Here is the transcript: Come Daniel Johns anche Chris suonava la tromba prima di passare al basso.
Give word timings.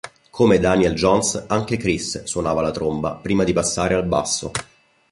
Come 0.31 0.57
Daniel 0.59 0.95
Johns 0.95 1.43
anche 1.45 1.77
Chris 1.77 2.23
suonava 2.23 2.61
la 2.63 2.71
tromba 2.71 3.13
prima 3.21 3.43
di 3.43 3.53
passare 3.53 3.93
al 3.93 4.07
basso. 4.07 4.49